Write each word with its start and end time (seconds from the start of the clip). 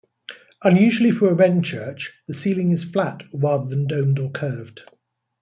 Unusually 0.63 1.11
for 1.11 1.29
a 1.29 1.33
Wren 1.35 1.61
church, 1.61 2.11
the 2.27 2.33
ceiling 2.33 2.71
is 2.71 2.83
flat 2.83 3.21
rather 3.35 3.69
than 3.69 3.85
domed 3.85 4.17
or 4.17 4.31
curved. 4.31 4.81